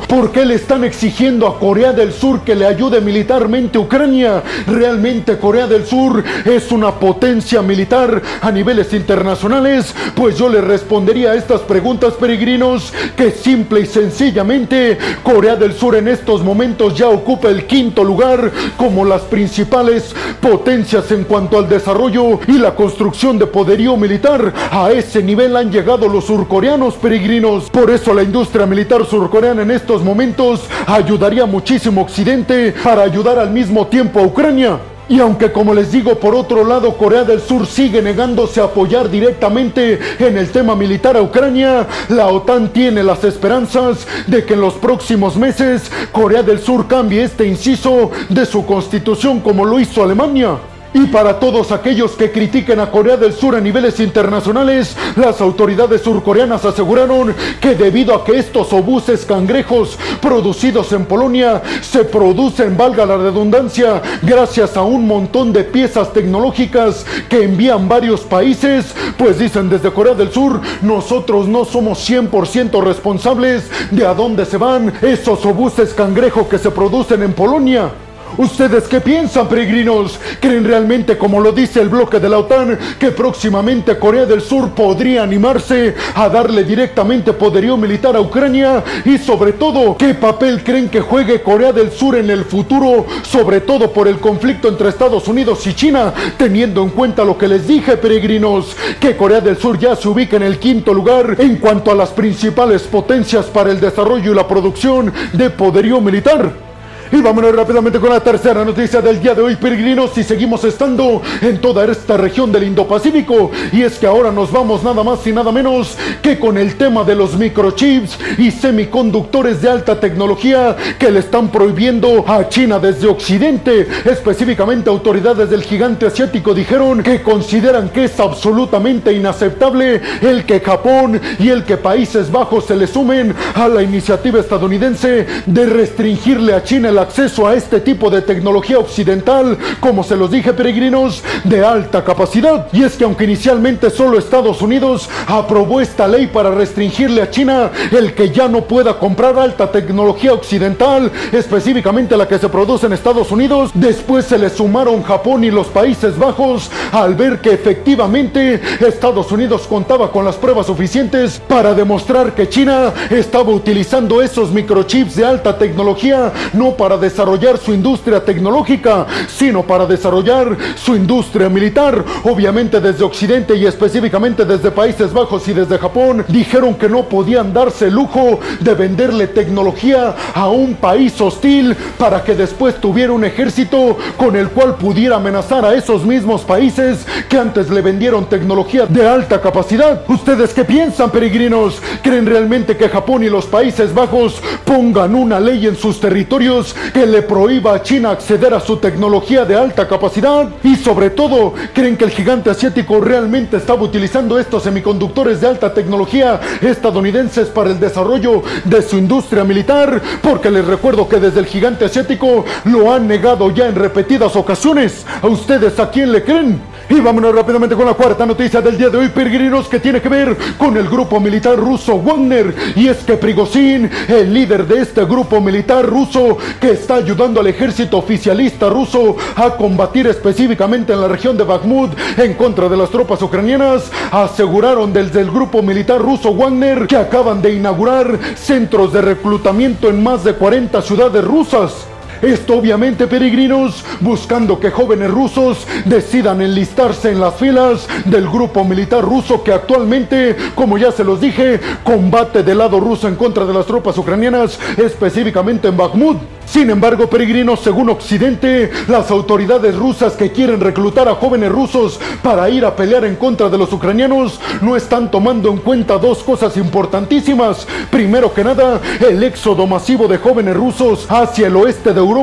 ¿Por 0.00 0.32
qué 0.32 0.44
le 0.44 0.54
están 0.54 0.84
exigiendo 0.84 1.46
a 1.46 1.58
Corea 1.58 1.92
del 1.92 2.12
Sur 2.12 2.40
que 2.40 2.54
le 2.54 2.66
ayude 2.66 3.00
militarmente 3.00 3.78
a 3.78 3.80
Ucrania? 3.80 4.42
¿Realmente 4.66 5.38
Corea 5.38 5.66
del 5.66 5.86
Sur 5.86 6.22
es 6.44 6.72
una 6.72 6.92
potencia 6.92 7.62
militar 7.62 8.22
a 8.40 8.50
niveles 8.50 8.92
internacionales? 8.92 9.94
Pues 10.14 10.38
yo 10.38 10.48
le 10.48 10.60
respondería 10.60 11.32
a 11.32 11.34
estas 11.34 11.60
preguntas, 11.62 12.14
peregrinos, 12.14 12.92
que 13.16 13.30
simple 13.30 13.80
y 13.80 13.86
sencillamente 13.86 14.98
Corea 15.22 15.56
del 15.56 15.74
Sur 15.74 15.96
en 15.96 16.08
estos 16.08 16.42
momentos 16.42 16.96
ya 16.96 17.08
ocupa 17.08 17.48
el 17.48 17.66
quinto 17.66 18.04
lugar 18.04 18.50
como 18.76 19.04
las 19.04 19.22
principales 19.22 20.14
potencias 20.40 21.10
en 21.10 21.24
cuanto 21.24 21.58
al 21.58 21.68
desarrollo 21.68 22.40
y 22.46 22.58
la 22.58 22.74
construcción 22.74 23.38
de 23.38 23.46
poderío 23.46 23.96
militar. 23.96 24.52
A 24.70 24.92
ese 24.92 25.22
nivel 25.22 25.56
han 25.56 25.70
llegado 25.70 26.08
los 26.08 26.26
surcoreanos, 26.26 26.94
peregrinos. 26.94 27.70
Por 27.70 27.90
eso 27.90 28.14
la 28.14 28.22
industria 28.22 28.66
militar 28.66 29.04
surcoreana 29.04 29.62
en 29.62 29.70
estos 29.74 30.02
momentos 30.02 30.62
ayudaría 30.86 31.46
muchísimo 31.46 32.02
Occidente 32.02 32.74
para 32.82 33.02
ayudar 33.02 33.38
al 33.38 33.50
mismo 33.50 33.86
tiempo 33.86 34.20
a 34.20 34.22
Ucrania. 34.22 34.78
Y 35.08 35.20
aunque 35.20 35.52
como 35.52 35.74
les 35.74 35.92
digo, 35.92 36.14
por 36.18 36.34
otro 36.34 36.64
lado, 36.64 36.96
Corea 36.96 37.24
del 37.24 37.40
Sur 37.40 37.66
sigue 37.66 38.00
negándose 38.00 38.60
a 38.60 38.64
apoyar 38.64 39.10
directamente 39.10 39.98
en 40.18 40.38
el 40.38 40.50
tema 40.50 40.74
militar 40.74 41.16
a 41.16 41.22
Ucrania, 41.22 41.86
la 42.08 42.28
OTAN 42.28 42.72
tiene 42.72 43.02
las 43.02 43.22
esperanzas 43.22 44.06
de 44.26 44.44
que 44.44 44.54
en 44.54 44.62
los 44.62 44.74
próximos 44.74 45.36
meses 45.36 45.90
Corea 46.10 46.42
del 46.42 46.58
Sur 46.58 46.86
cambie 46.86 47.22
este 47.22 47.46
inciso 47.46 48.10
de 48.30 48.46
su 48.46 48.64
constitución 48.64 49.40
como 49.40 49.66
lo 49.66 49.78
hizo 49.78 50.02
Alemania. 50.02 50.56
Y 50.96 51.06
para 51.06 51.40
todos 51.40 51.72
aquellos 51.72 52.12
que 52.12 52.30
critiquen 52.30 52.78
a 52.78 52.88
Corea 52.88 53.16
del 53.16 53.32
Sur 53.32 53.56
a 53.56 53.60
niveles 53.60 53.98
internacionales, 53.98 54.96
las 55.16 55.40
autoridades 55.40 56.02
surcoreanas 56.02 56.64
aseguraron 56.64 57.34
que 57.60 57.74
debido 57.74 58.14
a 58.14 58.24
que 58.24 58.38
estos 58.38 58.72
obuses 58.72 59.24
cangrejos 59.24 59.98
producidos 60.22 60.92
en 60.92 61.04
Polonia 61.06 61.60
se 61.82 62.04
producen, 62.04 62.76
valga 62.76 63.04
la 63.06 63.16
redundancia, 63.16 64.00
gracias 64.22 64.76
a 64.76 64.82
un 64.82 65.04
montón 65.08 65.52
de 65.52 65.64
piezas 65.64 66.12
tecnológicas 66.12 67.04
que 67.28 67.42
envían 67.42 67.88
varios 67.88 68.20
países, 68.20 68.94
pues 69.18 69.40
dicen 69.40 69.68
desde 69.68 69.90
Corea 69.90 70.14
del 70.14 70.30
Sur, 70.30 70.60
nosotros 70.80 71.48
no 71.48 71.64
somos 71.64 72.08
100% 72.08 72.80
responsables 72.80 73.68
de 73.90 74.06
a 74.06 74.14
dónde 74.14 74.44
se 74.44 74.58
van 74.58 74.92
esos 75.02 75.44
obuses 75.44 75.92
cangrejo 75.92 76.48
que 76.48 76.58
se 76.58 76.70
producen 76.70 77.24
en 77.24 77.32
Polonia. 77.32 78.03
¿Ustedes 78.36 78.88
qué 78.88 79.00
piensan, 79.00 79.48
peregrinos? 79.48 80.18
¿Creen 80.40 80.64
realmente, 80.64 81.16
como 81.16 81.40
lo 81.40 81.52
dice 81.52 81.80
el 81.80 81.88
bloque 81.88 82.18
de 82.18 82.28
la 82.28 82.38
OTAN, 82.38 82.76
que 82.98 83.12
próximamente 83.12 83.96
Corea 83.96 84.26
del 84.26 84.40
Sur 84.40 84.70
podría 84.70 85.22
animarse 85.22 85.94
a 86.14 86.28
darle 86.28 86.64
directamente 86.64 87.32
poderío 87.32 87.76
militar 87.76 88.16
a 88.16 88.20
Ucrania? 88.20 88.82
Y 89.04 89.18
sobre 89.18 89.52
todo, 89.52 89.96
¿qué 89.96 90.14
papel 90.14 90.64
creen 90.64 90.88
que 90.88 91.00
juegue 91.00 91.42
Corea 91.42 91.72
del 91.72 91.92
Sur 91.92 92.16
en 92.16 92.28
el 92.28 92.44
futuro, 92.44 93.06
sobre 93.22 93.60
todo 93.60 93.92
por 93.92 94.08
el 94.08 94.18
conflicto 94.18 94.66
entre 94.66 94.88
Estados 94.88 95.28
Unidos 95.28 95.64
y 95.68 95.74
China, 95.74 96.12
teniendo 96.36 96.82
en 96.82 96.90
cuenta 96.90 97.24
lo 97.24 97.38
que 97.38 97.46
les 97.46 97.68
dije, 97.68 97.96
peregrinos, 97.96 98.76
que 98.98 99.16
Corea 99.16 99.40
del 99.40 99.58
Sur 99.58 99.78
ya 99.78 99.94
se 99.94 100.08
ubica 100.08 100.36
en 100.36 100.42
el 100.42 100.58
quinto 100.58 100.92
lugar 100.92 101.36
en 101.38 101.58
cuanto 101.58 101.92
a 101.92 101.94
las 101.94 102.10
principales 102.10 102.82
potencias 102.82 103.46
para 103.46 103.70
el 103.70 103.78
desarrollo 103.78 104.32
y 104.32 104.34
la 104.34 104.48
producción 104.48 105.12
de 105.32 105.50
poderío 105.50 106.00
militar? 106.00 106.73
Y 107.12 107.20
vámonos 107.20 107.54
rápidamente 107.54 108.00
con 108.00 108.10
la 108.10 108.20
tercera 108.20 108.64
noticia 108.64 109.00
del 109.00 109.20
día 109.20 109.34
de 109.34 109.42
hoy, 109.42 109.56
peregrinos, 109.56 110.16
y 110.16 110.24
seguimos 110.24 110.64
estando 110.64 111.22
en 111.42 111.60
toda 111.60 111.84
esta 111.84 112.16
región 112.16 112.50
del 112.50 112.64
Indo-Pacífico. 112.64 113.50
Y 113.72 113.82
es 113.82 113.98
que 113.98 114.06
ahora 114.06 114.32
nos 114.32 114.50
vamos 114.50 114.82
nada 114.82 115.04
más 115.04 115.24
y 115.26 115.32
nada 115.32 115.52
menos 115.52 115.96
que 116.22 116.38
con 116.38 116.56
el 116.56 116.76
tema 116.76 117.04
de 117.04 117.14
los 117.14 117.36
microchips 117.36 118.18
y 118.38 118.50
semiconductores 118.50 119.60
de 119.60 119.68
alta 119.68 120.00
tecnología 120.00 120.76
que 120.98 121.10
le 121.10 121.20
están 121.20 121.48
prohibiendo 121.48 122.24
a 122.26 122.48
China 122.48 122.78
desde 122.78 123.06
Occidente. 123.06 123.86
Específicamente 124.04 124.90
autoridades 124.90 125.50
del 125.50 125.62
gigante 125.62 126.06
asiático 126.06 126.54
dijeron 126.54 127.02
que 127.02 127.22
consideran 127.22 127.90
que 127.90 128.04
es 128.04 128.18
absolutamente 128.18 129.12
inaceptable 129.12 130.00
el 130.22 130.44
que 130.44 130.60
Japón 130.60 131.20
y 131.38 131.50
el 131.50 131.64
que 131.64 131.76
Países 131.76 132.30
Bajos 132.30 132.64
se 132.66 132.76
le 132.76 132.86
sumen 132.86 133.34
a 133.54 133.68
la 133.68 133.82
iniciativa 133.82 134.40
estadounidense 134.40 135.26
de 135.46 135.66
restringirle 135.66 136.54
a 136.54 136.62
China 136.62 136.93
el 136.94 137.00
acceso 137.00 137.48
a 137.48 137.54
este 137.54 137.80
tipo 137.80 138.08
de 138.08 138.22
tecnología 138.22 138.78
occidental, 138.78 139.58
como 139.80 140.04
se 140.04 140.16
los 140.16 140.30
dije 140.30 140.52
peregrinos, 140.52 141.24
de 141.42 141.64
alta 141.64 142.04
capacidad. 142.04 142.68
Y 142.72 142.84
es 142.84 142.96
que 142.96 143.02
aunque 143.02 143.24
inicialmente 143.24 143.90
solo 143.90 144.16
Estados 144.16 144.62
Unidos 144.62 145.10
aprobó 145.26 145.80
esta 145.80 146.06
ley 146.06 146.28
para 146.28 146.52
restringirle 146.52 147.20
a 147.20 147.30
China 147.30 147.72
el 147.90 148.14
que 148.14 148.30
ya 148.30 148.46
no 148.46 148.62
pueda 148.62 148.96
comprar 148.96 149.36
alta 149.36 149.72
tecnología 149.72 150.32
occidental, 150.32 151.10
específicamente 151.32 152.16
la 152.16 152.28
que 152.28 152.38
se 152.38 152.48
produce 152.48 152.86
en 152.86 152.92
Estados 152.92 153.32
Unidos, 153.32 153.72
después 153.74 154.26
se 154.26 154.38
le 154.38 154.48
sumaron 154.48 155.02
Japón 155.02 155.42
y 155.42 155.50
los 155.50 155.66
Países 155.66 156.16
Bajos 156.16 156.70
al 156.92 157.16
ver 157.16 157.40
que 157.40 157.54
efectivamente 157.54 158.60
Estados 158.78 159.32
Unidos 159.32 159.66
contaba 159.68 160.12
con 160.12 160.24
las 160.24 160.36
pruebas 160.36 160.66
suficientes 160.66 161.42
para 161.48 161.74
demostrar 161.74 162.36
que 162.36 162.48
China 162.48 162.92
estaba 163.10 163.50
utilizando 163.50 164.22
esos 164.22 164.52
microchips 164.52 165.16
de 165.16 165.24
alta 165.24 165.58
tecnología 165.58 166.32
no 166.52 166.72
para 166.72 166.83
desarrollar 166.98 167.58
su 167.58 167.72
industria 167.72 168.24
tecnológica, 168.24 169.06
sino 169.26 169.62
para 169.62 169.86
desarrollar 169.86 170.56
su 170.76 170.94
industria 170.94 171.48
militar. 171.48 172.04
Obviamente 172.24 172.80
desde 172.80 173.04
Occidente 173.04 173.56
y 173.56 173.66
específicamente 173.66 174.44
desde 174.44 174.70
Países 174.70 175.12
Bajos 175.12 175.48
y 175.48 175.52
desde 175.52 175.78
Japón 175.78 176.24
dijeron 176.28 176.74
que 176.74 176.88
no 176.88 177.08
podían 177.08 177.52
darse 177.52 177.86
el 177.86 177.94
lujo 177.94 178.38
de 178.60 178.74
venderle 178.74 179.26
tecnología 179.26 180.14
a 180.34 180.48
un 180.48 180.74
país 180.74 181.20
hostil 181.20 181.74
para 181.98 182.22
que 182.22 182.34
después 182.34 182.80
tuviera 182.80 183.12
un 183.12 183.24
ejército 183.24 183.96
con 184.16 184.36
el 184.36 184.50
cual 184.50 184.76
pudiera 184.76 185.16
amenazar 185.16 185.64
a 185.64 185.74
esos 185.74 186.04
mismos 186.04 186.42
países 186.42 187.06
que 187.28 187.38
antes 187.38 187.70
le 187.70 187.80
vendieron 187.80 188.28
tecnología 188.28 188.86
de 188.86 189.08
alta 189.08 189.40
capacidad. 189.40 190.02
¿Ustedes 190.08 190.52
qué 190.52 190.64
piensan, 190.64 191.10
peregrinos? 191.10 191.80
¿Creen 192.02 192.26
realmente 192.26 192.76
que 192.76 192.88
Japón 192.88 193.24
y 193.24 193.30
los 193.30 193.46
Países 193.46 193.94
Bajos 193.94 194.40
pongan 194.64 195.14
una 195.14 195.40
ley 195.40 195.66
en 195.66 195.76
sus 195.76 196.00
territorios 196.00 196.73
que 196.92 197.06
le 197.06 197.22
prohíba 197.22 197.74
a 197.74 197.82
China 197.82 198.10
acceder 198.10 198.54
a 198.54 198.60
su 198.60 198.76
tecnología 198.76 199.44
de 199.44 199.56
alta 199.56 199.86
capacidad? 199.88 200.48
Y 200.62 200.76
sobre 200.76 201.10
todo, 201.10 201.54
¿creen 201.72 201.96
que 201.96 202.04
el 202.04 202.10
gigante 202.10 202.50
asiático 202.50 203.00
realmente 203.00 203.56
estaba 203.56 203.82
utilizando 203.82 204.38
estos 204.38 204.62
semiconductores 204.62 205.40
de 205.40 205.48
alta 205.48 205.72
tecnología 205.72 206.40
estadounidenses 206.60 207.48
para 207.48 207.70
el 207.70 207.80
desarrollo 207.80 208.42
de 208.64 208.82
su 208.82 208.96
industria 208.96 209.44
militar? 209.44 210.00
Porque 210.22 210.50
les 210.50 210.64
recuerdo 210.64 211.08
que 211.08 211.20
desde 211.20 211.40
el 211.40 211.46
gigante 211.46 211.84
asiático 211.84 212.44
lo 212.64 212.92
han 212.92 213.06
negado 213.06 213.50
ya 213.50 213.66
en 213.66 213.74
repetidas 213.74 214.36
ocasiones. 214.36 215.04
¿A 215.22 215.26
ustedes 215.26 215.78
a 215.78 215.90
quién 215.90 216.12
le 216.12 216.22
creen? 216.24 216.73
Y 216.88 217.00
vámonos 217.00 217.34
rápidamente 217.34 217.74
con 217.74 217.86
la 217.86 217.94
cuarta 217.94 218.26
noticia 218.26 218.60
del 218.60 218.76
día 218.76 218.90
de 218.90 218.98
hoy, 218.98 219.08
peregrinos, 219.08 219.68
que 219.68 219.80
tiene 219.80 220.02
que 220.02 220.08
ver 220.08 220.36
con 220.58 220.76
el 220.76 220.88
grupo 220.88 221.18
militar 221.18 221.56
ruso 221.56 221.98
Wagner. 221.98 222.54
Y 222.76 222.88
es 222.88 222.98
que 222.98 223.16
Prigozhin, 223.16 223.90
el 224.08 224.34
líder 224.34 224.66
de 224.66 224.82
este 224.82 225.04
grupo 225.04 225.40
militar 225.40 225.86
ruso, 225.86 226.36
que 226.60 226.72
está 226.72 226.96
ayudando 226.96 227.40
al 227.40 227.46
ejército 227.46 227.96
oficialista 227.96 228.68
ruso 228.68 229.16
a 229.34 229.56
combatir 229.56 230.06
específicamente 230.06 230.92
en 230.92 231.00
la 231.00 231.08
región 231.08 231.36
de 231.36 231.44
Bakhmut 231.44 231.92
en 232.18 232.34
contra 232.34 232.68
de 232.68 232.76
las 232.76 232.90
tropas 232.90 233.22
ucranianas, 233.22 233.90
aseguraron 234.10 234.92
desde 234.92 235.20
el 235.20 235.30
grupo 235.30 235.62
militar 235.62 236.00
ruso 236.00 236.34
Wagner 236.34 236.86
que 236.86 236.96
acaban 236.96 237.40
de 237.40 237.54
inaugurar 237.54 238.18
centros 238.36 238.92
de 238.92 239.00
reclutamiento 239.00 239.88
en 239.88 240.02
más 240.02 240.22
de 240.22 240.34
40 240.34 240.82
ciudades 240.82 241.24
rusas. 241.24 241.93
Esto 242.22 242.58
obviamente, 242.58 243.06
peregrinos, 243.06 243.84
buscando 244.00 244.58
que 244.58 244.70
jóvenes 244.70 245.10
rusos 245.10 245.66
decidan 245.84 246.40
enlistarse 246.40 247.10
en 247.10 247.20
las 247.20 247.34
filas 247.34 247.86
del 248.04 248.28
grupo 248.28 248.64
militar 248.64 249.02
ruso 249.04 249.42
que 249.42 249.52
actualmente, 249.52 250.36
como 250.54 250.78
ya 250.78 250.92
se 250.92 251.04
los 251.04 251.20
dije, 251.20 251.60
combate 251.82 252.42
del 252.42 252.58
lado 252.58 252.80
ruso 252.80 253.08
en 253.08 253.16
contra 253.16 253.44
de 253.44 253.54
las 253.54 253.66
tropas 253.66 253.98
ucranianas, 253.98 254.58
específicamente 254.76 255.68
en 255.68 255.76
Bakhmut. 255.76 256.18
Sin 256.46 256.68
embargo, 256.70 257.08
peregrinos, 257.08 257.60
según 257.60 257.88
Occidente, 257.88 258.70
las 258.86 259.10
autoridades 259.10 259.74
rusas 259.74 260.12
que 260.12 260.30
quieren 260.30 260.60
reclutar 260.60 261.08
a 261.08 261.14
jóvenes 261.14 261.50
rusos 261.50 261.98
para 262.22 262.48
ir 262.50 262.64
a 262.64 262.76
pelear 262.76 263.04
en 263.04 263.16
contra 263.16 263.48
de 263.48 263.58
los 263.58 263.72
ucranianos 263.72 264.38
no 264.60 264.76
están 264.76 265.10
tomando 265.10 265.50
en 265.50 265.56
cuenta 265.56 265.98
dos 265.98 266.22
cosas 266.22 266.56
importantísimas. 266.56 267.66
Primero 267.90 268.32
que 268.32 268.44
nada, 268.44 268.80
el 269.00 269.22
éxodo 269.22 269.66
masivo 269.66 270.06
de 270.06 270.18
jóvenes 270.18 270.54
rusos 270.54 271.06
hacia 271.08 271.46
el 271.46 271.56
oeste 271.56 271.92
de 271.92 272.00
Europa 272.00 272.13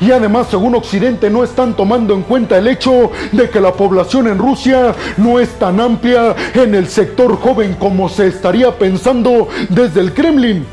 y 0.00 0.10
además, 0.10 0.46
según 0.50 0.74
Occidente, 0.74 1.28
no 1.28 1.44
están 1.44 1.74
tomando 1.74 2.14
en 2.14 2.22
cuenta 2.22 2.56
el 2.56 2.68
hecho 2.68 3.10
de 3.32 3.50
que 3.50 3.60
la 3.60 3.72
población 3.72 4.28
en 4.28 4.38
Rusia 4.38 4.94
no 5.18 5.38
es 5.38 5.50
tan 5.58 5.78
amplia 5.80 6.34
en 6.54 6.74
el 6.74 6.88
sector 6.88 7.36
joven 7.38 7.74
como 7.78 8.08
se 8.08 8.28
estaría 8.28 8.78
pensando 8.78 9.48
desde 9.68 10.00
el 10.00 10.14
Kremlin. 10.14 10.66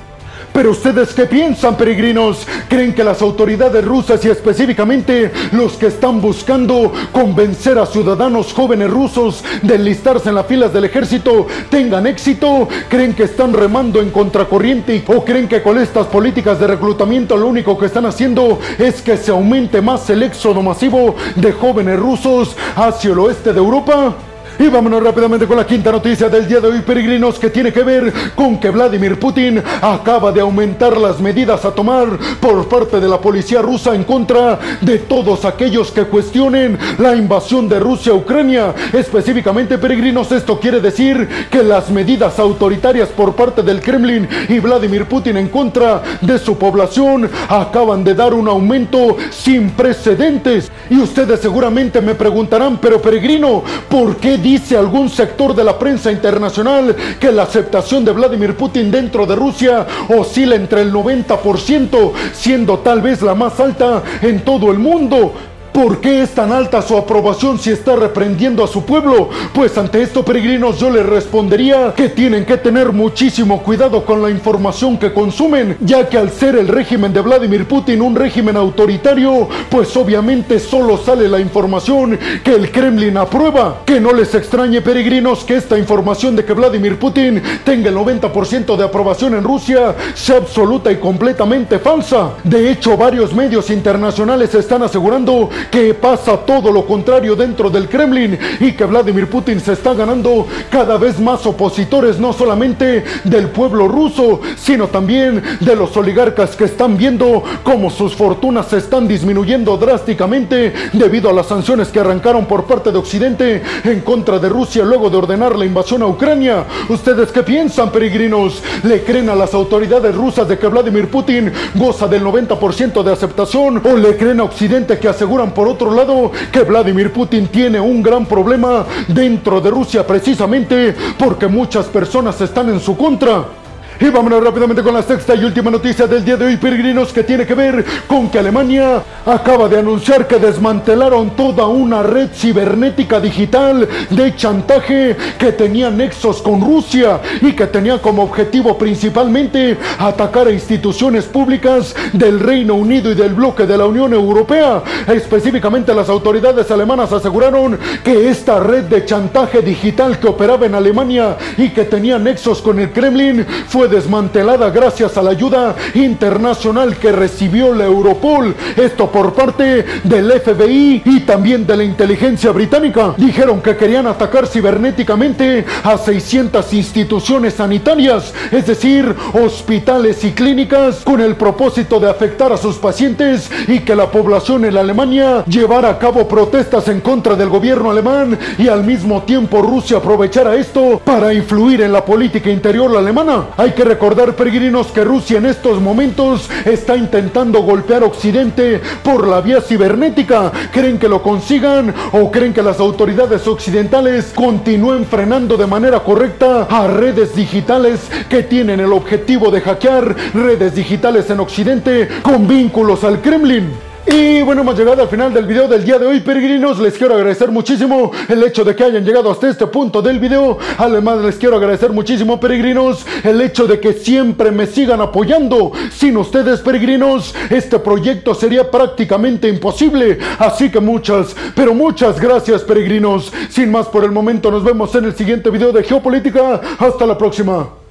Pero 0.54 0.70
ustedes 0.70 1.14
qué 1.14 1.26
piensan, 1.26 1.76
peregrinos? 1.76 2.46
¿Creen 2.70 2.94
que 2.94 3.04
las 3.04 3.24
autoridades 3.24 3.84
rusas 3.84 4.24
y 4.24 4.30
específicamente 4.30 5.32
los 5.52 5.74
que 5.74 5.88
están 5.88 6.22
buscando 6.22 6.94
convencer 7.12 7.80
a 7.80 7.88
ciudadanos 7.88 8.54
jóvenes 8.54 8.90
rusos 8.92 9.44
de 9.64 9.76
enlistarse 9.76 10.30
en 10.30 10.36
las 10.36 10.46
filas 10.46 10.72
del 10.72 10.86
ejército 10.86 11.48
tengan 11.72 12.06
éxito? 12.06 12.68
¿Creen 12.88 13.16
que 13.16 13.24
están 13.24 13.52
remando 13.52 14.00
en 14.00 14.12
contracorriente 14.12 15.04
o 15.08 15.26
creen 15.26 15.48
que 15.48 15.64
con 15.64 15.80
estas 15.80 16.06
políticas 16.06 16.60
de 16.60 16.68
reclutamiento 16.68 17.36
lo 17.36 17.48
único 17.48 17.76
que 17.78 17.88
están 17.88 18.06
haciendo 18.06 18.60
es 18.78 19.02
que 19.02 19.18
se 19.18 19.32
aumente 19.32 19.82
más 19.82 20.08
el 20.12 20.22
éxodo 20.22 20.62
masivo 20.62 21.16
de 21.36 21.52
jóvenes 21.52 22.00
rusos 22.00 22.56
hacia 22.76 23.12
el 23.12 23.20
oeste 23.20 23.54
de 23.54 23.60
Europa? 23.60 24.16
Y 24.60 24.68
vámonos 24.68 25.02
rápidamente 25.02 25.48
con 25.48 25.58
la 25.58 25.66
quinta 25.66 25.92
noticia 25.92 26.30
del 26.30 26.48
día 26.48 26.60
de 26.60 26.68
hoy, 26.68 26.82
peregrinos, 26.82 27.40
que 27.40 27.50
tiene 27.50 27.74
que 27.74 27.84
ver 27.84 28.14
con 28.36 28.60
que 28.60 28.70
Vladimir 28.70 29.20
Putin 29.20 29.62
acaba 29.82 30.32
de 30.32 30.42
aumentar 30.42 30.96
las 30.98 31.20
medidas 31.20 31.66
a 31.66 31.72
tomar 31.72 32.08
por 32.40 32.68
parte 32.68 33.00
de 33.00 33.08
la 33.08 33.20
policía 33.20 33.62
rusa 33.62 33.96
en 33.96 34.04
contra 34.04 34.60
de 34.82 35.00
todos 35.00 35.44
aquellos 35.46 35.92
que 35.92 36.04
cuestionen 36.04 36.78
la 37.00 37.16
invasión 37.16 37.68
de 37.68 37.80
Rusia 37.80 38.12
a 38.12 38.16
Ucrania. 38.16 38.76
Específicamente, 38.94 39.78
peregrinos, 39.78 40.32
esto 40.32 40.60
quiere 40.60 40.80
decir 40.80 41.28
que 41.50 41.64
las 41.64 41.90
medidas 41.90 42.38
autoritarias 42.38 43.10
por 43.10 43.36
parte 43.36 43.64
del 43.64 43.82
Kremlin 43.82 44.28
y 44.50 44.60
Vladimir 44.60 45.06
Putin 45.06 45.38
en 45.38 45.50
contra 45.50 46.04
de 46.22 46.38
su 46.38 46.58
población 46.58 47.30
acaban 47.50 48.04
de 48.04 48.14
dar 48.14 48.34
un 48.34 48.48
aumento 48.48 49.18
sin 49.32 49.72
precedentes. 49.72 50.72
Y 50.90 51.00
ustedes 51.00 51.40
seguramente 51.40 52.02
me 52.02 52.16
preguntarán, 52.16 52.78
pero 52.78 53.02
peregrino, 53.02 53.64
¿por 53.90 54.18
qué 54.18 54.38
dice 54.44 54.78
algún 54.78 55.10
sector 55.10 55.56
de 55.56 55.64
la 55.64 55.80
prensa 55.80 56.12
internacional 56.12 56.96
que 57.20 57.32
la 57.32 57.44
aceptación 57.44 58.06
de 58.06 58.12
Vladimir 58.12 58.56
Putin 58.56 58.92
dentro 58.92 59.26
de 59.26 59.36
Rusia 59.36 59.88
oscila 60.10 60.56
entre 60.56 60.82
el 60.82 60.94
90%, 60.94 62.12
siendo 62.34 62.80
tal 62.80 63.02
vez 63.02 63.22
la 63.22 63.34
más 63.34 63.60
alta 63.60 64.04
en 64.22 64.44
todo 64.44 64.72
el 64.72 64.78
mundo. 64.78 65.34
¿Por 65.74 66.00
qué 66.00 66.22
es 66.22 66.36
tan 66.36 66.52
alta 66.52 66.84
su 66.84 66.96
aprobación 66.96 67.58
si 67.58 67.72
está 67.72 67.96
reprendiendo 67.96 68.64
a 68.64 68.68
su 68.68 68.86
pueblo? 68.86 69.30
Pues 69.54 69.76
ante 69.76 70.04
esto, 70.04 70.24
peregrinos, 70.24 70.80
yo 70.80 70.92
les 70.92 71.04
respondería 71.04 71.94
que 71.96 72.10
tienen 72.10 72.46
que 72.46 72.58
tener 72.58 72.94
muchísimo 72.94 73.64
cuidado 73.64 74.06
con 74.06 74.22
la 74.22 74.30
información 74.30 75.00
que 75.00 75.12
consumen, 75.12 75.76
ya 75.80 76.08
que 76.08 76.20
al 76.20 76.30
ser 76.30 76.56
el 76.58 76.68
régimen 76.68 77.12
de 77.12 77.22
Vladimir 77.22 77.68
Putin 77.68 78.04
un 78.04 78.16
régimen 78.16 78.56
autoritario, 78.56 79.50
pues 79.72 79.98
obviamente 79.98 80.60
solo 80.60 80.96
sale 80.96 81.28
la 81.28 81.40
información 81.40 82.20
que 82.44 82.54
el 82.54 82.72
Kremlin 82.72 83.18
aprueba. 83.18 83.82
Que 83.84 84.00
no 84.00 84.14
les 84.14 84.36
extrañe, 84.36 84.82
peregrinos, 84.82 85.44
que 85.44 85.56
esta 85.56 85.80
información 85.80 86.36
de 86.36 86.46
que 86.46 86.54
Vladimir 86.54 87.00
Putin 87.00 87.42
tenga 87.64 87.90
el 87.90 87.96
90% 87.96 88.78
de 88.78 88.84
aprobación 88.84 89.34
en 89.34 89.44
Rusia 89.44 89.96
sea 90.14 90.38
absoluta 90.38 90.92
y 90.92 90.98
completamente 90.98 91.80
falsa. 91.80 92.34
De 92.44 92.70
hecho, 92.70 92.96
varios 92.96 93.34
medios 93.34 93.72
internacionales 93.72 94.54
están 94.54 94.84
asegurando 94.84 95.50
que 95.72 95.94
pasa 95.94 96.38
todo 96.38 96.72
lo 96.72 96.86
contrario 96.86 97.36
dentro 97.36 97.70
del 97.70 97.90
Kremlin 97.90 98.38
y 98.60 98.74
que 98.74 98.86
Vladimir 98.86 99.30
Putin 99.30 99.60
se 99.60 99.74
está 99.74 99.94
ganando 99.94 100.48
cada 100.70 100.98
vez 100.98 101.20
más 101.20 101.46
opositores, 101.46 102.20
no 102.20 102.34
solamente 102.34 103.04
del 103.24 103.50
pueblo 103.50 103.88
ruso, 103.88 104.42
sino 104.58 104.88
también 104.88 105.42
de 105.60 105.76
los 105.76 105.96
oligarcas 105.98 106.56
que 106.56 106.66
están 106.66 106.98
viendo 106.98 107.44
cómo 107.64 107.90
sus 107.90 108.16
fortunas 108.16 108.68
se 108.68 108.78
están 108.78 109.08
disminuyendo 109.08 109.78
drásticamente 109.78 110.74
debido 110.94 111.30
a 111.30 111.34
las 111.34 111.48
sanciones 111.48 111.90
que 111.90 112.00
arrancaron 112.00 112.46
por 112.46 112.66
parte 112.66 112.92
de 112.92 112.98
Occidente 112.98 113.62
en 113.84 114.02
contra 114.02 114.40
de 114.40 114.50
Rusia 114.50 114.84
luego 114.84 115.10
de 115.10 115.18
ordenar 115.18 115.58
la 115.58 115.66
invasión 115.66 116.02
a 116.02 116.08
Ucrania. 116.08 116.66
¿Ustedes 116.90 117.32
qué 117.32 117.44
piensan, 117.44 117.92
peregrinos? 117.92 118.62
¿Le 118.84 119.04
creen 119.04 119.30
a 119.30 119.36
las 119.36 119.54
autoridades 119.54 120.16
rusas 120.16 120.48
de 120.48 120.58
que 120.58 120.68
Vladimir 120.68 121.10
Putin 121.10 121.52
goza 121.76 122.08
del 122.08 122.24
90% 122.24 123.04
de 123.04 123.12
aceptación 123.12 123.82
o 123.84 123.96
le 123.96 124.18
creen 124.18 124.40
a 124.40 124.44
Occidente 124.44 125.00
que 125.00 125.08
aseguran 125.08 125.53
por 125.54 125.68
otro 125.68 125.94
lado 125.94 126.32
que 126.52 126.64
Vladimir 126.64 127.12
Putin 127.12 127.48
tiene 127.48 127.80
un 127.80 128.02
gran 128.02 128.26
problema 128.26 128.86
dentro 129.08 129.62
de 129.62 129.70
Rusia 129.70 130.06
precisamente 130.06 130.96
porque 131.18 131.48
muchas 131.48 131.86
personas 131.88 132.40
están 132.42 132.70
en 132.70 132.80
su 132.80 132.98
contra. 132.98 133.63
Y 134.00 134.10
vámonos 134.10 134.44
rápidamente 134.44 134.82
con 134.82 134.94
la 134.94 135.04
sexta 135.04 135.36
y 135.36 135.46
última 135.46 135.70
noticia 135.70 136.08
del 136.08 136.26
día 136.26 136.36
de 136.36 136.46
hoy, 136.46 136.58
peregrinos, 136.58 137.14
que 137.14 137.24
tiene 137.24 137.46
que 137.46 137.54
ver 137.54 137.86
con 138.08 138.30
que 138.30 138.40
Alemania 138.40 139.04
acaba 139.26 139.70
de 139.70 139.78
anunciar 139.78 140.28
que 140.28 140.40
desmantelaron 140.40 141.36
toda 141.36 141.68
una 141.68 142.02
red 142.04 142.30
cibernética 142.34 143.20
digital 143.20 143.88
de 144.10 144.36
chantaje 144.36 145.16
que 145.38 145.52
tenía 145.52 145.90
nexos 145.90 146.42
con 146.42 146.60
Rusia 146.62 147.22
y 147.42 147.54
que 147.54 147.68
tenía 147.68 148.02
como 148.02 148.24
objetivo 148.24 148.78
principalmente 148.78 149.78
atacar 150.00 150.48
a 150.48 150.52
instituciones 150.52 151.26
públicas 151.26 151.96
del 152.14 152.40
Reino 152.40 152.74
Unido 152.74 153.12
y 153.12 153.16
del 153.16 153.34
bloque 153.34 153.66
de 153.66 153.78
la 153.78 153.86
Unión 153.86 154.14
Europea. 154.14 154.82
Específicamente 155.08 155.94
las 155.94 156.10
autoridades 156.10 156.70
alemanas 156.72 157.12
aseguraron 157.12 157.80
que 158.04 158.30
esta 158.30 158.60
red 158.60 158.86
de 158.86 159.06
chantaje 159.06 159.62
digital 159.62 160.20
que 160.20 160.28
operaba 160.28 160.66
en 160.66 160.76
Alemania 160.76 161.38
y 161.58 161.70
que 161.70 161.86
tenía 161.86 162.18
nexos 162.18 162.62
con 162.62 162.80
el 162.80 162.92
Kremlin 162.92 163.46
fue 163.84 163.90
desmantelada 163.90 164.70
gracias 164.70 165.18
a 165.18 165.22
la 165.22 165.32
ayuda 165.32 165.76
internacional 165.94 166.96
que 166.96 167.12
recibió 167.12 167.74
la 167.74 167.84
Europol. 167.84 168.56
Esto 168.78 169.12
por 169.12 169.34
parte 169.34 169.86
del 170.06 170.32
FBI 170.32 171.02
y 171.04 171.20
también 171.22 171.68
de 171.68 171.76
la 171.76 171.84
inteligencia 171.84 172.52
británica. 172.52 173.14
Dijeron 173.18 173.62
que 173.62 173.76
querían 173.76 174.08
atacar 174.08 174.48
cibernéticamente 174.48 175.66
a 175.84 175.98
600 175.98 176.72
instituciones 176.74 177.56
sanitarias, 177.56 178.34
es 178.52 178.68
decir, 178.68 179.14
hospitales 179.34 180.24
y 180.24 180.32
clínicas, 180.32 181.02
con 181.04 181.20
el 181.20 181.36
propósito 181.36 182.00
de 182.00 182.10
afectar 182.10 182.54
a 182.54 182.58
sus 182.58 182.78
pacientes 182.78 183.52
y 183.68 183.80
que 183.80 183.98
la 183.98 184.10
población 184.10 184.64
en 184.64 184.78
Alemania 184.78 185.44
llevara 185.46 185.90
a 185.90 186.00
cabo 186.00 186.26
protestas 186.26 186.88
en 186.88 187.02
contra 187.02 187.36
del 187.36 187.50
gobierno 187.50 187.92
alemán 187.92 188.40
y 188.58 188.70
al 188.70 188.86
mismo 188.86 189.24
tiempo 189.24 189.62
Rusia 189.62 189.98
aprovechara 189.98 190.56
esto 190.56 191.02
para 191.04 191.34
influir 191.34 191.82
en 191.82 191.92
la 191.92 192.06
política 192.06 192.50
interior 192.50 192.96
alemana. 192.96 193.48
Hay 193.58 193.73
que 193.74 193.84
recordar, 193.84 194.36
peregrinos, 194.36 194.88
que 194.88 195.04
Rusia 195.04 195.38
en 195.38 195.46
estos 195.46 195.82
momentos 195.82 196.50
está 196.66 196.96
intentando 196.96 197.62
golpear 197.62 198.04
Occidente 198.04 198.82
por 199.04 199.28
la 199.28 199.42
vía 199.42 199.62
cibernética. 199.62 200.52
¿Creen 200.72 201.00
que 201.00 201.10
lo 201.10 201.22
consigan 201.22 201.94
o 202.12 202.32
creen 202.32 202.54
que 202.54 202.62
las 202.62 202.80
autoridades 202.80 203.48
occidentales 203.48 204.34
continúen 204.36 205.06
frenando 205.06 205.58
de 205.58 205.68
manera 205.68 206.02
correcta 206.02 206.68
a 206.70 206.88
redes 206.88 207.36
digitales 207.36 208.00
que 208.30 208.44
tienen 208.44 208.80
el 208.80 208.94
objetivo 208.94 209.50
de 209.52 209.62
hackear 209.62 210.16
redes 210.34 210.76
digitales 210.76 211.30
en 211.30 211.40
Occidente 211.40 212.08
con 212.22 212.48
vínculos 212.48 213.04
al 213.04 213.22
Kremlin? 213.22 213.93
Y 214.06 214.42
bueno, 214.42 214.62
hemos 214.62 214.78
llegado 214.78 215.02
al 215.02 215.08
final 215.08 215.34
del 215.34 215.46
video 215.46 215.68
del 215.68 215.86
día 215.86 215.98
de 215.98 216.06
hoy, 216.06 216.20
peregrinos. 216.20 216.78
Les 216.80 216.98
quiero 216.98 217.16
agradecer 217.16 217.50
muchísimo 217.50 218.12
el 218.28 218.44
hecho 218.44 218.66
de 218.66 218.76
que 218.76 218.84
hayan 218.84 219.06
llegado 219.06 219.32
hasta 219.32 219.50
este 219.50 219.66
punto 219.68 220.02
del 220.02 220.20
video. 220.20 220.58
Además, 220.78 221.20
les 221.20 221.36
quiero 221.36 221.56
agradecer 221.56 221.92
muchísimo, 221.92 222.40
peregrinos, 222.40 223.06
el 223.24 223.40
hecho 223.42 223.66
de 223.66 223.80
que 223.80 223.94
siempre 223.94 224.52
me 224.52 224.68
sigan 224.68 225.00
apoyando. 225.00 225.72
Sin 225.92 226.18
ustedes, 226.18 226.60
peregrinos, 226.60 227.34
este 227.50 227.80
proyecto 227.80 228.36
sería 228.36 228.70
prácticamente 228.70 229.48
imposible. 229.48 230.20
Así 230.38 230.70
que 230.70 230.82
muchas, 230.82 231.36
pero 231.56 231.74
muchas 231.74 232.20
gracias, 232.20 232.62
peregrinos. 232.62 233.32
Sin 233.50 233.72
más 233.72 233.88
por 233.88 234.04
el 234.04 234.12
momento, 234.12 234.52
nos 234.52 234.64
vemos 234.64 234.94
en 234.96 235.06
el 235.06 235.16
siguiente 235.16 235.50
video 235.50 235.72
de 235.72 235.84
Geopolítica. 235.84 236.60
Hasta 236.78 237.06
la 237.06 237.18
próxima. 237.18 237.83